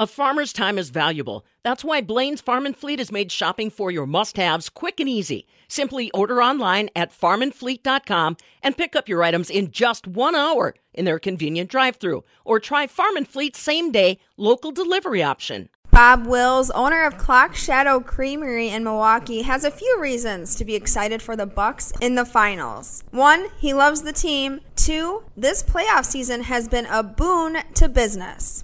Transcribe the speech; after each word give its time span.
A 0.00 0.06
farmer's 0.06 0.52
time 0.52 0.78
is 0.78 0.90
valuable. 0.90 1.44
That's 1.64 1.82
why 1.82 2.02
Blaine's 2.02 2.40
Farm 2.40 2.66
and 2.66 2.76
Fleet 2.76 3.00
has 3.00 3.10
made 3.10 3.32
shopping 3.32 3.68
for 3.68 3.90
your 3.90 4.06
must-haves 4.06 4.68
quick 4.68 5.00
and 5.00 5.08
easy. 5.08 5.44
Simply 5.66 6.08
order 6.12 6.40
online 6.40 6.88
at 6.94 7.10
farmandfleet.com 7.10 8.36
and 8.62 8.76
pick 8.76 8.94
up 8.94 9.08
your 9.08 9.24
items 9.24 9.50
in 9.50 9.72
just 9.72 10.06
1 10.06 10.36
hour 10.36 10.76
in 10.94 11.04
their 11.04 11.18
convenient 11.18 11.68
drive-through 11.68 12.22
or 12.44 12.60
try 12.60 12.86
Farm 12.86 13.16
and 13.16 13.26
Fleet's 13.26 13.58
same-day 13.58 14.20
local 14.36 14.70
delivery 14.70 15.20
option. 15.20 15.68
Bob 15.90 16.28
Wills, 16.28 16.70
owner 16.70 17.04
of 17.04 17.18
Clock 17.18 17.56
Shadow 17.56 17.98
Creamery 17.98 18.68
in 18.68 18.84
Milwaukee, 18.84 19.42
has 19.42 19.64
a 19.64 19.70
few 19.72 19.98
reasons 20.00 20.54
to 20.54 20.64
be 20.64 20.76
excited 20.76 21.20
for 21.20 21.34
the 21.34 21.44
Bucks 21.44 21.92
in 22.00 22.14
the 22.14 22.24
finals. 22.24 23.02
One, 23.10 23.48
he 23.58 23.74
loves 23.74 24.02
the 24.02 24.12
team. 24.12 24.60
Two, 24.76 25.24
this 25.36 25.64
playoff 25.64 26.04
season 26.04 26.42
has 26.42 26.68
been 26.68 26.86
a 26.86 27.02
boon 27.02 27.58
to 27.74 27.88
business. 27.88 28.62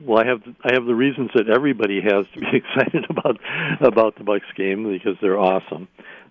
Well, 0.00 0.22
I 0.22 0.26
have 0.26 0.42
I 0.62 0.74
have 0.74 0.84
the 0.84 0.94
reasons 0.94 1.30
that 1.34 1.48
everybody 1.48 2.00
has 2.02 2.26
to 2.34 2.40
be 2.40 2.46
excited 2.54 3.06
about 3.08 3.38
about 3.80 4.16
the 4.16 4.24
Bucks 4.24 4.46
game 4.56 4.90
because 4.90 5.16
they're 5.20 5.38
awesome. 5.38 5.88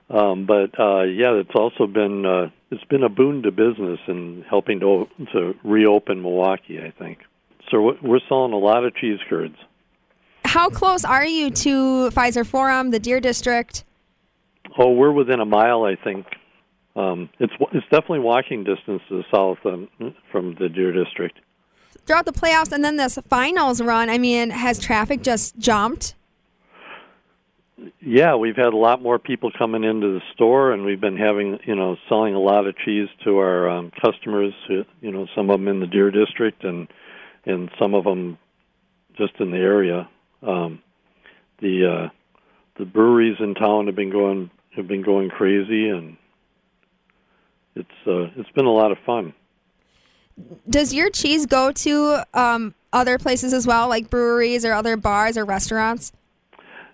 Um, 0.09 0.45
but 0.45 0.79
uh, 0.79 1.03
yeah, 1.03 1.33
it's 1.33 1.55
also 1.55 1.87
been 1.87 2.25
uh, 2.25 2.49
it's 2.69 2.83
been 2.85 3.03
a 3.03 3.09
boon 3.09 3.41
to 3.43 3.51
business 3.51 3.99
in 4.07 4.45
helping 4.47 4.79
to 4.81 5.07
to 5.33 5.55
reopen 5.63 6.21
Milwaukee. 6.21 6.79
I 6.79 6.91
think 6.91 7.19
so. 7.71 7.97
We're 8.01 8.19
selling 8.29 8.53
a 8.53 8.57
lot 8.57 8.85
of 8.85 8.95
cheese 8.95 9.19
curds. 9.27 9.55
How 10.43 10.69
close 10.69 11.03
are 11.03 11.25
you 11.25 11.49
to 11.49 12.11
Fiserv 12.11 12.47
Forum, 12.47 12.91
the 12.91 12.99
Deer 12.99 13.19
District? 13.19 13.83
Oh, 14.77 14.91
we're 14.91 15.11
within 15.11 15.39
a 15.39 15.45
mile, 15.45 15.83
I 15.83 15.95
think. 15.95 16.27
Um, 16.95 17.29
it's 17.39 17.53
it's 17.73 17.85
definitely 17.89 18.19
walking 18.19 18.63
distance 18.63 19.01
to 19.09 19.17
the 19.17 19.23
south 19.33 19.57
um, 19.65 19.89
from 20.31 20.55
the 20.59 20.69
Deer 20.69 20.91
District. 20.91 21.37
Throughout 22.05 22.25
the 22.25 22.33
playoffs 22.33 22.71
and 22.71 22.83
then 22.83 22.97
this 22.97 23.17
finals 23.29 23.81
run, 23.81 24.09
I 24.09 24.17
mean, 24.17 24.51
has 24.51 24.79
traffic 24.79 25.21
just 25.21 25.57
jumped? 25.57 26.15
Yeah, 27.99 28.35
we've 28.35 28.55
had 28.55 28.73
a 28.73 28.77
lot 28.77 29.01
more 29.01 29.19
people 29.19 29.51
coming 29.57 29.83
into 29.83 30.13
the 30.13 30.21
store, 30.33 30.71
and 30.71 30.85
we've 30.85 31.01
been 31.01 31.17
having, 31.17 31.59
you 31.65 31.75
know, 31.75 31.97
selling 32.07 32.33
a 32.33 32.39
lot 32.39 32.67
of 32.67 32.75
cheese 32.77 33.09
to 33.23 33.37
our 33.37 33.69
um, 33.69 33.91
customers. 34.01 34.53
Who, 34.67 34.83
you 35.01 35.11
know, 35.11 35.27
some 35.35 35.49
of 35.49 35.59
them 35.59 35.67
in 35.67 35.79
the 35.79 35.87
Deer 35.87 36.09
District, 36.09 36.63
and 36.63 36.87
and 37.45 37.69
some 37.79 37.93
of 37.93 38.03
them 38.03 38.37
just 39.17 39.33
in 39.39 39.51
the 39.51 39.57
area. 39.57 40.09
Um, 40.41 40.81
the 41.59 41.85
uh, 41.85 42.09
the 42.77 42.85
breweries 42.85 43.37
in 43.39 43.55
town 43.55 43.87
have 43.87 43.95
been 43.95 44.11
going 44.11 44.49
have 44.75 44.87
been 44.87 45.01
going 45.01 45.29
crazy, 45.29 45.89
and 45.89 46.17
it's 47.75 47.89
uh, 48.07 48.27
it's 48.37 48.51
been 48.51 48.65
a 48.65 48.71
lot 48.71 48.91
of 48.91 48.97
fun. 49.05 49.33
Does 50.69 50.93
your 50.93 51.09
cheese 51.09 51.45
go 51.45 51.71
to 51.71 52.23
um, 52.33 52.75
other 52.91 53.17
places 53.17 53.53
as 53.53 53.65
well, 53.65 53.87
like 53.87 54.09
breweries 54.09 54.65
or 54.65 54.73
other 54.73 54.97
bars 54.97 55.37
or 55.37 55.45
restaurants? 55.45 56.11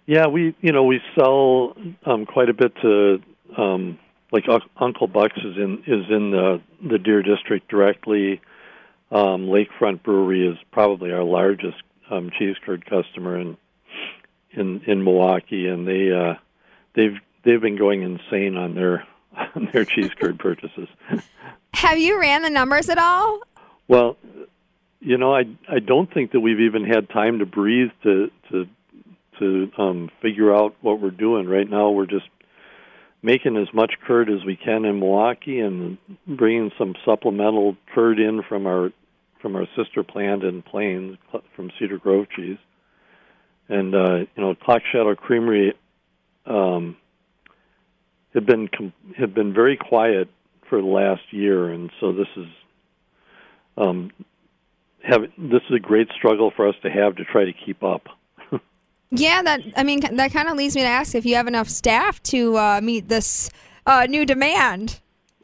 Yeah, 0.06 0.28
we 0.28 0.56
you 0.62 0.72
know 0.72 0.84
we 0.84 1.00
sell 1.16 1.76
um, 2.06 2.26
quite 2.26 2.50
a 2.50 2.54
bit 2.54 2.74
to 2.82 3.22
um, 3.58 4.00
like 4.32 4.48
uh, 4.48 4.60
Uncle 4.78 5.08
Buck's 5.08 5.38
is 5.38 5.58
in 5.58 5.84
is 5.88 6.06
in 6.10 6.32
the 6.32 6.62
the 6.88 6.98
Deer 6.98 7.22
District 7.22 7.68
directly. 7.70 8.42
Um, 9.12 9.48
Lakefront 9.48 10.04
Brewery 10.04 10.48
is 10.48 10.58
probably 10.72 11.12
our 11.12 11.24
largest 11.24 11.78
um, 12.10 12.32
cheese 12.38 12.56
curd 12.66 12.86
customer 12.86 13.40
in 13.40 13.58
in 14.52 14.82
in 14.88 15.04
Milwaukee, 15.04 15.68
and 15.68 15.88
they 15.88 16.12
uh, 16.12 16.36
they've 16.94 17.18
they've 17.44 17.62
been 17.62 17.78
going 17.78 18.02
insane 18.02 18.58
on 18.58 18.76
their 18.76 19.06
on 19.56 19.70
their 19.72 19.86
cheese 19.86 20.12
curd 20.20 20.40
purchases. 20.40 20.88
Have 21.82 21.98
you 21.98 22.20
ran 22.20 22.44
the 22.44 22.50
numbers 22.52 22.90
at 22.90 23.00
all? 23.00 23.40
Well, 23.88 24.16
you 25.00 25.18
know, 25.18 25.34
I 25.34 25.46
I 25.68 25.80
don't 25.80 26.14
think 26.14 26.32
that 26.34 26.40
we've 26.40 26.60
even 26.60 26.86
had 26.86 27.10
time 27.10 27.40
to 27.40 27.48
breathe 27.48 27.90
to 28.04 28.30
to 28.52 28.68
to 29.40 29.72
um, 29.80 30.12
figure 30.22 30.56
out 30.56 30.76
what 30.82 31.02
we're 31.02 31.10
doing. 31.10 31.48
Right 31.48 31.68
now, 31.68 31.90
we're 31.90 32.06
just 32.06 32.28
making 33.24 33.58
as 33.58 33.68
much 33.74 33.94
curd 34.06 34.30
as 34.30 34.46
we 34.46 34.56
can 34.56 34.86
in 34.86 35.00
Milwaukee 35.00 35.60
and 35.60 35.98
bringing 36.28 36.70
some 36.78 36.94
supplemental 37.04 37.76
curd 37.96 38.20
in 38.20 38.44
from 38.48 38.68
our 38.68 38.92
from 39.42 39.56
our 39.56 39.66
sister 39.76 40.04
plant 40.04 40.44
in 40.44 40.62
Plains 40.62 41.18
from 41.56 41.72
Cedar 41.80 41.98
Grove 41.98 42.28
Cheese, 42.36 42.60
and 43.70 43.96
uh, 43.96 44.18
you 44.18 44.28
know 44.38 44.54
Clock 44.54 44.84
Shadow 44.92 45.16
Creamery 45.16 45.74
um, 46.46 46.96
had 48.36 48.46
been 48.46 48.68
com- 48.68 48.94
had 49.18 49.34
been 49.34 49.52
very 49.52 49.78
quiet 49.78 50.30
for 50.72 50.82
the 50.82 50.88
last 50.88 51.22
year, 51.32 51.70
and 51.70 51.92
so 52.00 52.14
this 52.14 52.30
is 52.38 52.48
um, 53.78 54.10
have 55.04 55.22
this 55.38 55.62
is 55.70 55.76
a 55.76 55.80
great 55.80 56.08
struggle 56.18 56.52
for 56.56 56.68
us 56.68 56.76
to 56.82 56.90
have 56.90 57.18
to 57.18 57.26
try 57.26 57.44
to 57.44 57.52
keep 57.52 57.84
up. 57.84 58.08
yeah, 59.12 59.44
that 59.44 59.60
I 59.76 59.84
mean 59.84 60.00
that 60.00 60.32
kind 60.32 60.48
of 60.48 60.56
leads 60.56 60.76
me 60.76 60.82
to 60.82 60.88
ask 60.88 61.14
if 61.14 61.26
you 61.26 61.36
have 61.36 61.48
enough 61.48 61.68
staff 61.68 62.24
to 62.24 62.58
uh, 62.58 62.80
meet 62.82 63.10
this 63.10 63.52
uh, 63.86 64.08
new 64.10 64.26
demand. 64.26 65.02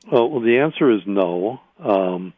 Oh, 0.09 0.27
well, 0.27 0.41
the 0.41 0.59
answer 0.59 0.89
is 0.89 1.01
no. 1.05 1.59
Um, 1.77 2.33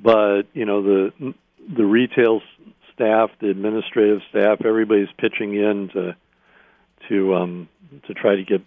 but 0.00 0.42
you 0.54 0.66
know 0.66 0.82
the 0.82 1.34
the 1.76 1.84
retail 1.84 2.40
staff, 2.92 3.30
the 3.40 3.48
administrative 3.48 4.22
staff, 4.30 4.58
everybody's 4.64 5.08
pitching 5.18 5.54
in 5.54 5.88
to 5.94 6.16
to 7.08 7.34
um, 7.36 7.68
to 8.08 8.14
try 8.14 8.34
to 8.34 8.42
get 8.42 8.60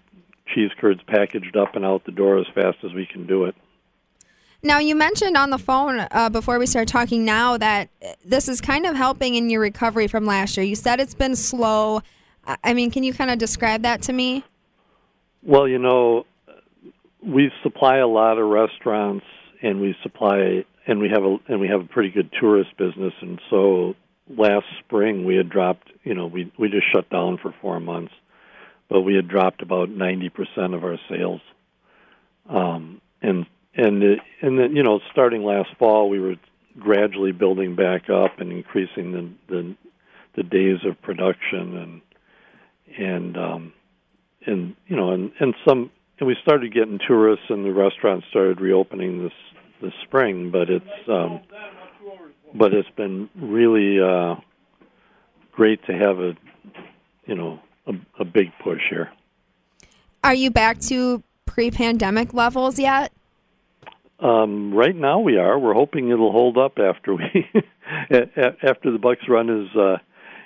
cheese 0.53 0.71
curds 0.79 1.01
packaged 1.07 1.55
up 1.55 1.75
and 1.75 1.85
out 1.85 2.05
the 2.05 2.11
door 2.11 2.37
as 2.37 2.45
fast 2.53 2.77
as 2.83 2.93
we 2.93 3.05
can 3.05 3.27
do 3.27 3.45
it. 3.45 3.55
Now, 4.63 4.79
you 4.79 4.95
mentioned 4.95 5.37
on 5.37 5.51
the 5.51 5.59
phone 5.59 6.07
uh, 6.11 6.29
before 6.29 6.57
we 6.57 6.65
started 6.65 6.91
talking 6.91 7.23
now 7.23 7.57
that 7.57 7.89
this 8.25 8.47
is 8.47 8.59
kind 8.59 8.85
of 8.85 8.95
helping 8.95 9.35
in 9.35 9.49
your 9.49 9.61
recovery 9.61 10.07
from 10.07 10.25
last 10.25 10.57
year. 10.57 10.65
You 10.65 10.75
said 10.75 10.99
it's 10.99 11.13
been 11.13 11.35
slow. 11.35 12.01
I 12.63 12.73
mean, 12.73 12.89
can 12.89 13.03
you 13.03 13.13
kind 13.13 13.29
of 13.29 13.37
describe 13.37 13.83
that 13.83 14.01
to 14.03 14.13
me? 14.13 14.43
Well, 15.43 15.67
you 15.67 15.77
know, 15.77 16.25
we 17.23 17.51
supply 17.61 17.97
a 17.97 18.07
lot 18.07 18.39
of 18.39 18.47
restaurants 18.49 19.25
and 19.61 19.79
we 19.79 19.95
supply 20.01 20.65
and 20.85 20.99
we 20.99 21.09
have 21.09 21.23
a 21.23 21.37
and 21.47 21.59
we 21.59 21.67
have 21.67 21.81
a 21.81 21.85
pretty 21.85 22.09
good 22.09 22.31
tourist 22.39 22.75
business 22.77 23.13
and 23.21 23.39
so 23.49 23.95
last 24.29 24.65
spring 24.79 25.25
we 25.25 25.35
had 25.35 25.49
dropped 25.49 25.89
you 26.03 26.13
know 26.13 26.27
we 26.27 26.51
we 26.57 26.69
just 26.69 26.85
shut 26.93 27.09
down 27.09 27.37
for 27.41 27.53
4 27.61 27.79
months 27.79 28.13
but 28.89 29.01
we 29.01 29.15
had 29.15 29.27
dropped 29.27 29.61
about 29.61 29.89
90% 29.89 30.75
of 30.75 30.83
our 30.83 30.97
sales. 31.09 31.41
Um 32.49 33.01
and 33.21 33.45
and 33.75 34.01
the, 34.01 34.15
and 34.41 34.57
then 34.57 34.75
you 34.75 34.83
know 34.83 34.99
starting 35.11 35.43
last 35.43 35.69
fall 35.77 36.09
we 36.09 36.19
were 36.19 36.35
gradually 36.79 37.31
building 37.31 37.75
back 37.75 38.09
up 38.09 38.39
and 38.39 38.51
increasing 38.51 39.11
the 39.11 39.29
the 39.53 39.75
the 40.35 40.43
days 40.43 40.79
of 40.85 41.01
production 41.01 41.77
and 41.77 42.01
and 42.97 43.37
um 43.37 43.73
and 44.45 44.75
you 44.87 44.95
know 44.95 45.11
and 45.11 45.31
and 45.39 45.55
some 45.67 45.91
and 46.19 46.27
we 46.27 46.35
started 46.41 46.73
getting 46.73 46.99
tourists 47.05 47.45
and 47.49 47.65
the 47.65 47.73
restaurants 47.73 48.25
started 48.29 48.59
reopening 48.61 49.23
this 49.23 49.33
this 49.81 49.93
spring, 50.03 50.49
but 50.51 50.69
it's 50.69 51.09
um, 51.09 51.41
but 52.53 52.73
it's 52.73 52.89
been 52.95 53.29
really 53.35 53.99
uh, 53.99 54.35
great 55.51 55.83
to 55.85 55.93
have 55.93 56.19
a 56.19 56.33
you 57.25 57.35
know 57.35 57.59
a, 57.87 57.93
a 58.19 58.25
big 58.25 58.51
push 58.63 58.81
here. 58.89 59.11
Are 60.23 60.33
you 60.33 60.51
back 60.51 60.79
to 60.81 61.23
pre-pandemic 61.45 62.33
levels 62.33 62.77
yet? 62.77 63.11
Um, 64.19 64.73
right 64.73 64.95
now 64.95 65.19
we 65.19 65.37
are. 65.37 65.59
We're 65.59 65.73
hoping 65.73 66.09
it'll 66.09 66.31
hold 66.31 66.57
up 66.57 66.79
after 66.79 67.13
we 67.13 67.47
after 68.11 68.91
the 68.91 68.99
Bucks 68.99 69.21
run 69.29 69.49
is 69.49 69.75
uh, 69.75 69.97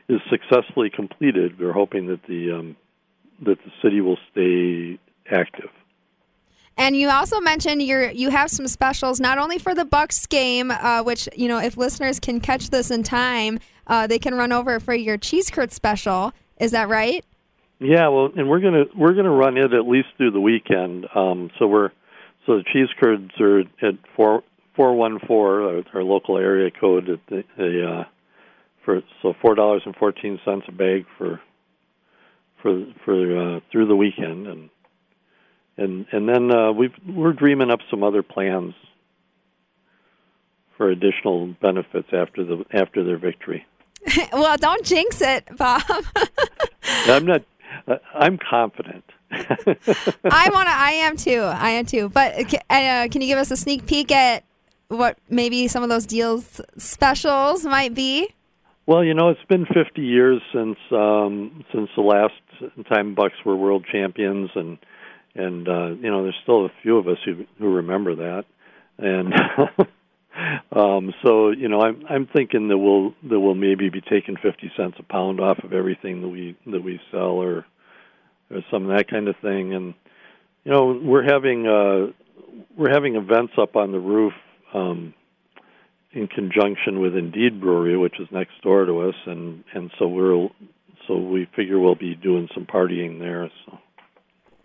is 0.10 0.20
successfully 0.30 0.90
completed. 0.90 1.58
We're 1.60 1.72
hoping 1.72 2.08
that 2.08 2.22
the 2.28 2.52
um, 2.52 2.76
that 3.44 3.58
the 3.64 3.72
city 3.82 4.02
will 4.02 4.18
stay 4.32 5.00
active. 5.32 5.70
And 6.78 6.98
you 6.98 7.10
also 7.10 7.40
mentioned 7.40 7.82
you 7.82 8.10
you 8.14 8.30
have 8.30 8.50
some 8.50 8.68
specials 8.68 9.22
not 9.22 9.38
only 9.38 9.58
for 9.58 9.74
the 9.74 9.86
Bucks 9.86 10.26
game, 10.26 10.72
uh, 10.72 11.04
which 11.04 11.30
you 11.36 11.48
know 11.48 11.60
if 11.60 11.78
listeners 11.78 12.20
can 12.20 12.42
catch 12.42 12.72
this 12.72 12.92
in 12.92 13.04
time, 13.04 13.60
uh, 13.88 14.06
they 14.06 14.20
can 14.20 14.36
run 14.36 14.52
over 14.52 14.80
for 14.82 14.94
your 14.94 15.18
cheese 15.18 15.50
curd 15.50 15.72
special. 15.72 16.34
Is 16.60 16.72
that 16.72 16.90
right? 16.90 17.24
Yeah, 17.82 18.10
well, 18.10 18.30
and 18.38 18.48
we're 18.48 18.60
gonna 18.60 18.86
we're 18.96 19.16
gonna 19.16 19.32
run 19.32 19.58
it 19.58 19.74
at 19.74 19.88
least 19.88 20.10
through 20.16 20.32
the 20.32 20.40
weekend. 20.40 21.08
Um, 21.16 21.50
so 21.58 21.68
we're 21.68 21.90
so 22.46 22.58
the 22.58 22.64
cheese 22.72 22.90
curds 23.02 23.32
are 23.40 23.62
at 23.62 23.96
four 24.16 24.44
four 24.76 24.94
one 24.94 25.18
four, 25.26 25.84
our 25.92 26.04
local 26.04 26.38
area 26.38 26.70
code 26.70 27.10
at 27.10 27.20
the, 27.28 27.44
the 27.58 27.88
uh, 27.90 28.04
for 28.86 29.02
so 29.24 29.34
four 29.42 29.56
dollars 29.56 29.82
and 29.84 29.96
fourteen 29.96 30.40
cents 30.46 30.66
a 30.68 30.72
bag 30.72 31.08
for 31.18 31.42
for 32.62 32.86
for 33.04 33.56
uh, 33.56 33.60
through 33.72 33.88
the 33.88 33.96
weekend 33.96 34.46
and 34.46 34.70
and 35.76 36.06
and 36.12 36.30
then 36.30 36.52
uh, 36.52 36.72
we 36.72 36.94
we're 37.08 37.34
dreaming 37.34 37.72
up 37.72 37.80
some 37.90 38.04
other 38.04 38.22
plans 38.22 38.76
for 40.78 40.92
additional 40.92 41.48
benefits 41.60 42.10
after 42.14 42.44
the 42.44 42.64
after 42.72 43.04
their 43.04 43.18
victory. 43.18 43.66
well, 44.34 44.56
don't 44.58 44.86
jinx 44.86 45.20
it, 45.22 45.48
Bob. 45.58 45.82
I'm 46.84 47.26
not. 47.26 47.42
Uh, 47.88 47.98
I'm 48.14 48.38
confident. 48.38 49.04
I 49.32 50.50
want 50.52 50.68
to. 50.68 50.74
I 50.74 50.92
am 51.04 51.16
too. 51.16 51.42
I 51.42 51.72
am 51.72 51.86
too. 51.86 52.10
But 52.10 52.54
uh, 52.70 53.08
can 53.10 53.22
you 53.22 53.28
give 53.28 53.38
us 53.38 53.52
a 53.52 53.58
sneak 53.58 53.86
peek 53.86 54.12
at 54.12 54.44
what 54.90 55.18
maybe 55.30 55.68
some 55.68 55.84
of 55.84 55.90
those 55.90 56.06
deals 56.06 56.60
specials 56.78 57.64
might 57.64 57.94
be? 57.94 58.30
Well, 58.86 59.04
you 59.04 59.14
know, 59.14 59.30
it's 59.30 59.44
been 59.48 59.66
50 59.66 60.02
years 60.02 60.42
since 60.54 60.78
um, 60.92 61.64
since 61.74 61.90
the 61.96 62.02
last 62.02 62.34
time 62.92 63.16
Bucks 63.16 63.36
were 63.46 63.56
world 63.56 63.86
champions, 63.90 64.50
and 64.56 64.78
and 65.36 65.68
uh, 65.68 65.88
you 65.92 66.10
know, 66.12 66.24
there's 66.24 66.38
still 66.44 66.66
a 66.66 66.72
few 66.82 66.98
of 66.98 67.08
us 67.08 67.18
who 67.24 67.46
who 67.58 67.76
remember 67.76 68.16
that, 68.16 68.46
and 68.98 69.34
um, 70.72 71.14
so 71.24 71.50
you 71.50 71.68
know, 71.68 71.82
I'm 71.82 72.04
I'm 72.10 72.28
thinking 72.28 72.68
that 72.70 72.78
we'll 72.78 73.14
that 73.30 73.40
we'll 73.40 73.56
maybe 73.56 73.90
be 73.90 74.02
taking 74.02 74.38
50 74.42 74.72
cents 74.78 74.98
a 75.00 75.04
pound 75.04 75.40
off 75.40 75.60
of 75.64 75.74
everything 75.74 76.22
that 76.22 76.30
we 76.30 76.58
that 76.68 76.84
we 76.84 77.00
sell, 77.12 77.42
or 77.42 77.66
or 78.50 78.62
some 78.72 78.90
of 78.90 78.98
that 78.98 79.10
kind 79.10 79.28
of 79.28 79.36
thing, 79.42 79.74
and 79.74 79.94
you 80.64 80.72
know, 80.72 81.00
we're 81.04 81.24
having 81.24 81.68
uh, 81.68 82.12
we're 82.78 82.94
having 82.94 83.16
events 83.16 83.54
up 83.58 83.76
on 83.76 83.92
the 83.92 84.00
roof. 84.00 84.34
Um, 84.74 85.14
in 86.14 86.28
conjunction 86.28 87.00
with 87.00 87.16
Indeed 87.16 87.62
Brewery, 87.62 87.98
which 87.98 88.20
is 88.20 88.28
next 88.32 88.62
door 88.62 88.86
to 88.86 89.10
us, 89.10 89.16
and 89.26 89.64
and 89.74 89.92
so 89.98 90.08
we're 90.08 90.50
so 91.08 91.16
we 91.18 91.48
figure 91.56 91.80
we'll 91.80 91.96
be 91.96 92.16
doing 92.16 92.50
some 92.54 92.66
partying 92.66 93.20
there. 93.20 93.50
So, 93.66 93.80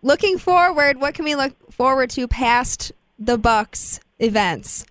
looking 0.03 0.39
forward, 0.39 1.01
what 1.01 1.15
can 1.15 1.25
we 1.25 1.35
look 1.35 1.55
forward 1.73 2.11
to 2.11 2.27
past 2.27 2.93
the 3.19 3.39
Bucks 3.39 4.01
events? 4.19 4.85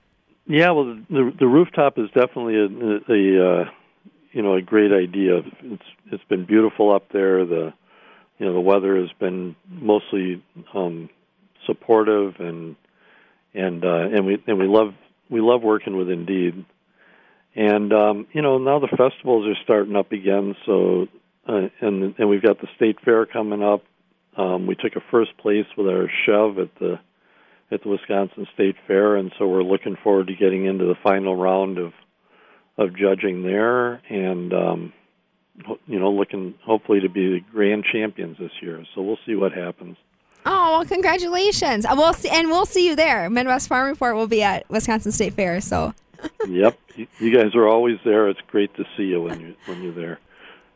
Yeah, 0.47 0.71
well, 0.71 0.97
the 1.09 1.33
the 1.39 1.47
rooftop 1.47 1.97
is 1.97 2.07
definitely 2.13 2.55
a, 2.57 2.65
a, 3.11 3.61
uh, 3.61 3.65
you 4.31 4.41
know 4.43 4.55
a 4.55 4.61
great 4.61 4.91
idea. 4.91 5.39
It's 5.63 5.83
it's 6.11 6.23
been 6.25 6.45
beautiful 6.45 6.93
up 6.93 7.09
there. 7.11 7.45
The 7.45 7.73
you 8.37 8.45
know 8.45 8.53
the 8.53 8.61
weather 8.61 8.95
has 8.97 9.09
been 9.19 9.55
mostly 9.67 10.43
um, 10.73 11.09
supportive 11.65 12.35
and 12.39 12.75
and 13.55 13.83
uh, 13.83 14.07
and 14.13 14.25
we 14.27 14.43
and 14.45 14.59
we 14.59 14.67
love 14.67 14.93
we 15.29 15.41
love 15.41 15.63
working 15.63 15.97
with 15.97 16.09
Indeed. 16.09 16.65
And 17.55 17.91
um, 17.91 18.27
you 18.31 18.43
know 18.43 18.59
now 18.59 18.79
the 18.79 18.87
festivals 18.87 19.47
are 19.47 19.59
starting 19.63 19.95
up 19.95 20.11
again, 20.11 20.55
so 20.67 21.07
uh, 21.47 21.69
and 21.81 22.13
and 22.19 22.29
we've 22.29 22.43
got 22.43 22.61
the 22.61 22.67
state 22.75 22.97
fair 23.03 23.25
coming 23.25 23.63
up. 23.63 23.83
Um, 24.37 24.67
we 24.67 24.75
took 24.75 24.95
a 24.95 25.01
first 25.09 25.37
place 25.37 25.65
with 25.75 25.87
our 25.87 26.07
Chev 26.25 26.59
at 26.59 26.75
the 26.79 26.99
at 27.71 27.83
the 27.83 27.89
Wisconsin 27.89 28.47
State 28.53 28.75
Fair, 28.87 29.15
and 29.15 29.31
so 29.37 29.47
we're 29.47 29.63
looking 29.63 29.95
forward 30.03 30.27
to 30.27 30.35
getting 30.35 30.65
into 30.65 30.85
the 30.85 30.95
final 31.03 31.35
round 31.35 31.77
of 31.77 31.93
of 32.77 32.95
judging 32.95 33.43
there, 33.43 34.01
and 34.09 34.53
um, 34.53 34.93
you 35.87 35.99
know, 35.99 36.11
looking 36.11 36.55
hopefully 36.63 36.99
to 37.01 37.09
be 37.09 37.33
the 37.33 37.39
grand 37.51 37.85
champions 37.91 38.37
this 38.37 38.51
year. 38.61 38.83
So 38.93 39.01
we'll 39.01 39.19
see 39.25 39.35
what 39.35 39.53
happens. 39.53 39.97
Oh 40.45 40.77
well, 40.77 40.85
congratulations! 40.85 41.85
We'll 41.89 42.13
see, 42.13 42.29
and 42.29 42.49
we'll 42.49 42.67
see 42.67 42.87
you 42.87 42.95
there. 42.95 43.29
Midwest 43.29 43.67
Farm 43.67 43.87
Report 43.87 44.15
will 44.15 44.27
be 44.27 44.43
at 44.43 44.69
Wisconsin 44.69 45.11
State 45.11 45.33
Fair. 45.33 45.61
So. 45.61 45.93
yep, 46.47 46.79
you 46.95 47.35
guys 47.35 47.53
are 47.55 47.67
always 47.67 47.97
there. 48.05 48.29
It's 48.29 48.39
great 48.47 48.73
to 48.75 48.85
see 48.95 49.03
you 49.03 49.21
when 49.21 49.39
you 49.39 49.55
when 49.65 49.83
you're 49.83 49.93
there. 49.93 50.19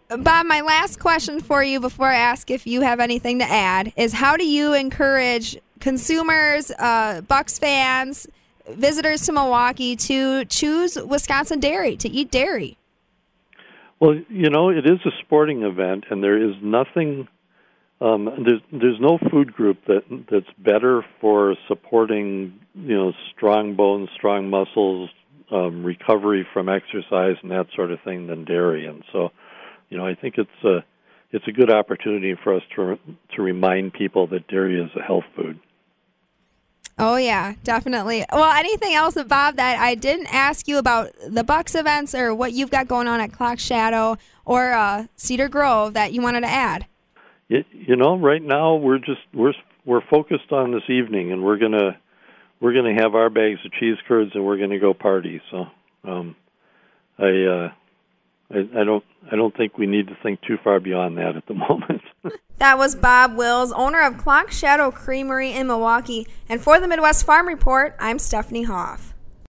Bob, 0.10 0.46
my 0.48 0.62
last 0.62 1.00
question 1.00 1.40
for 1.40 1.64
you 1.64 1.80
before 1.80 2.08
I 2.08 2.16
ask 2.16 2.52
if 2.52 2.68
you 2.68 2.82
have 2.82 3.00
anything 3.00 3.40
to 3.40 3.46
add 3.46 3.94
is: 3.96 4.14
How 4.14 4.36
do 4.38 4.46
you 4.46 4.74
encourage 4.74 5.58
consumers, 5.80 6.72
uh, 6.72 7.22
Bucks 7.22 7.60
fans, 7.60 8.28
visitors 8.70 9.22
to 9.26 9.32
Milwaukee 9.32 9.96
to 9.96 10.46
choose 10.46 10.98
Wisconsin 11.02 11.60
dairy 11.60 11.96
to 11.98 12.10
eat 12.10 12.32
dairy? 12.32 12.78
Well, 14.00 14.16
you 14.30 14.50
know, 14.50 14.70
it 14.70 14.86
is 14.86 15.00
a 15.06 15.12
sporting 15.22 15.64
event, 15.64 16.06
and 16.10 16.24
there 16.24 16.38
is 16.38 16.56
nothing 16.62 17.28
um, 18.02 18.30
there's 18.46 18.62
there's 18.72 19.00
no 19.00 19.18
food 19.30 19.54
group 19.54 19.78
that 19.88 20.04
that's 20.32 20.50
better 20.58 21.04
for 21.20 21.56
supporting 21.68 22.60
you 22.74 22.96
know 22.96 23.14
strong 23.36 23.76
bones, 23.76 24.10
strong 24.16 24.50
muscles, 24.50 25.10
um, 25.52 25.84
recovery 25.84 26.48
from 26.54 26.70
exercise, 26.70 27.36
and 27.42 27.52
that 27.52 27.68
sort 27.76 27.92
of 27.92 28.00
thing 28.02 28.28
than 28.28 28.46
dairy. 28.46 28.86
And 28.86 29.04
so, 29.12 29.32
you 29.90 29.98
know, 29.98 30.06
I 30.06 30.16
think 30.16 30.36
it's 30.38 30.64
a 30.64 30.86
it's 31.32 31.48
a 31.48 31.52
good 31.52 31.70
opportunity 31.70 32.36
for 32.42 32.56
us 32.56 32.64
to 32.78 32.98
to 33.36 33.42
remind 33.42 33.94
people 33.94 34.28
that 34.28 34.48
dairy 34.48 34.82
is 34.82 34.90
a 34.96 35.02
health 35.02 35.26
food. 35.36 35.60
Oh 37.00 37.16
yeah, 37.16 37.54
definitely. 37.64 38.26
Well, 38.32 38.52
anything 38.52 38.94
else, 38.94 39.16
Bob, 39.24 39.56
that 39.56 39.80
I 39.80 39.96
didn't 39.96 40.28
ask 40.34 40.68
you 40.68 40.78
about 40.78 41.12
the 41.28 41.44
Bucks 41.44 41.74
events 41.74 42.14
or 42.14 42.36
what 42.36 42.54
you've 42.54 42.72
got 42.72 42.88
going 42.88 43.08
on 43.08 43.22
at 43.22 43.32
Clock 43.32 43.58
Shadow 43.60 44.18
or 44.46 44.74
uh, 44.74 45.08
Cedar 45.16 45.48
Grove 45.48 45.94
that 45.94 46.14
you 46.14 46.22
wanted 46.22 46.42
to 46.42 46.48
add? 46.48 46.86
you, 47.50 47.66
you 47.74 47.96
know, 47.96 48.18
right 48.18 48.42
now 48.42 48.76
we're 48.76 49.00
just 49.00 49.22
we're 49.34 49.54
we're 49.84 50.06
focused 50.10 50.52
on 50.52 50.72
this 50.72 50.88
evening, 50.88 51.32
and 51.32 51.44
we're 51.44 51.58
gonna 51.58 51.98
we're 52.62 52.74
gonna 52.74 52.94
have 52.94 53.16
our 53.16 53.30
bags 53.30 53.60
of 53.66 53.74
cheese 53.74 53.98
curds, 54.08 54.32
and 54.36 54.46
we're 54.46 54.58
gonna 54.58 54.80
go 54.80 54.94
party. 54.94 55.42
So, 55.52 55.66
um, 56.06 56.36
I, 57.18 57.26
uh, 57.26 57.72
I 58.52 58.82
I 58.82 58.84
don't 58.86 59.04
I 59.32 59.36
don't 59.36 59.56
think 59.58 59.78
we 59.78 59.88
need 59.88 60.08
to 60.08 60.18
think 60.24 60.40
too 60.42 60.58
far 60.64 60.80
beyond 60.80 61.18
that 61.18 61.36
at 61.36 61.48
the 61.48 61.54
moment. 61.70 61.99
That 62.58 62.78
was 62.78 62.96
Bob 62.96 63.36
Wills, 63.36 63.72
owner 63.72 64.02
of 64.02 64.18
Clock 64.18 64.52
Shadow 64.52 64.92
Creamery 64.92 65.52
in 65.52 65.68
Milwaukee, 65.68 66.28
and 66.48 66.62
for 66.62 66.80
the 66.80 66.88
Midwest 66.88 67.26
Farm 67.26 67.48
Report, 67.48 67.96
I'm 68.00 68.20
Stephanie 68.20 68.64
Hoff. 68.64 69.09